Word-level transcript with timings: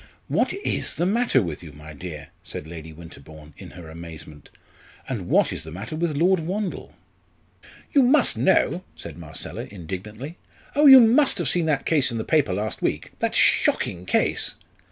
"What 0.29 0.51
is 0.65 0.95
the 0.95 1.05
matter 1.05 1.43
with 1.43 1.61
you, 1.61 1.73
my 1.73 1.93
dear?" 1.93 2.29
said 2.43 2.65
Lady 2.65 2.91
Winterbourne 2.91 3.53
in 3.55 3.69
her 3.77 3.87
amazement; 3.87 4.49
"and 5.07 5.29
what 5.29 5.53
is 5.53 5.63
the 5.63 5.69
matter 5.69 5.95
with 5.95 6.17
Lord 6.17 6.39
Wandle?" 6.39 6.95
"You 7.93 8.01
must 8.01 8.35
know!" 8.35 8.83
said 8.95 9.15
Marcella, 9.15 9.65
indignantly. 9.69 10.37
"Oh, 10.75 10.87
you 10.87 10.99
must 11.01 11.37
have 11.37 11.47
seen 11.49 11.67
that 11.67 11.85
case 11.85 12.11
in 12.11 12.17
the 12.17 12.23
paper 12.23 12.51
last 12.51 12.81
week 12.81 13.11
that 13.19 13.35
shocking 13.35 14.07
case! 14.07 14.55